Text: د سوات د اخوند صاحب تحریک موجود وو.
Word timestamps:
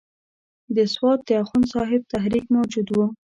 د 0.75 0.77
سوات 0.93 1.19
د 1.27 1.29
اخوند 1.41 1.65
صاحب 1.73 2.01
تحریک 2.13 2.45
موجود 2.55 2.87
وو. 2.91 3.05